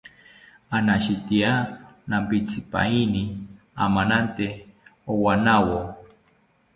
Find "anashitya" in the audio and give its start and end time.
0.77-1.51